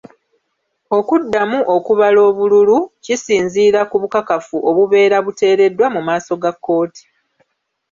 Okuddamu 0.97 1.59
okubala 1.75 2.19
obululu 2.29 2.77
kisinziira 3.03 3.81
ku 3.89 3.95
bukakafu 4.01 4.57
obubeera 4.69 5.17
buteereddwa 5.25 5.85
mu 5.95 6.01
maaso 6.07 6.33
ga 6.41 6.51
kkooti. 6.55 7.03